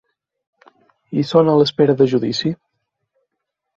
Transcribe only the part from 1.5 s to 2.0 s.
a l’espera